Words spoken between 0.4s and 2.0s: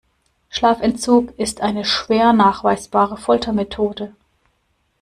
Schlafentzug ist eine